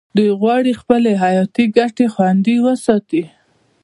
دوی 0.17 0.31
غواړي 0.41 0.71
خپلې 0.81 1.11
حیاتي 1.23 1.65
ګټې 1.77 2.05
خوندي 2.13 2.55
وساتي 2.65 3.23